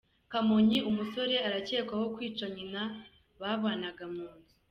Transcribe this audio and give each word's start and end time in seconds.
Kamonyi: 0.31 0.79
Umusore 0.89 1.35
arakekwaho 1.47 2.05
kwica 2.15 2.45
nyina 2.55 2.81
babanaga 3.39 4.03
mu 4.15 4.25
nzu. 4.35 4.53